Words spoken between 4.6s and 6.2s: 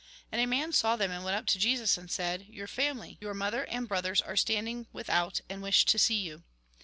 ing without, and wish to see